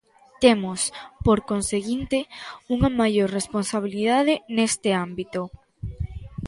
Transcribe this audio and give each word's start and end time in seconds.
Temos, 0.43 0.79
por 1.25 1.39
conseguinte, 1.51 2.17
unha 2.75 2.89
maior 2.99 3.29
responsabilidade 3.39 4.33
neste 4.55 4.89
ámbito. 5.05 5.41